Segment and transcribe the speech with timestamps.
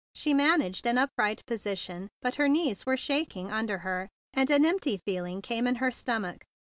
[0.15, 4.57] She man¬ aged an upright position; but her knees were shaking under her, and a
[4.57, 6.41] gone feeling came* in her stomach.